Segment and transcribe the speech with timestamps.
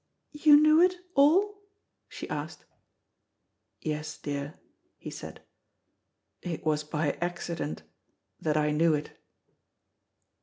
[0.33, 1.61] "You knew it all?"
[2.09, 2.65] she asked.
[3.81, 4.55] "Yes, dear,"
[4.97, 5.41] he said;
[6.41, 7.83] "it was by accident
[8.39, 9.15] that I knew it."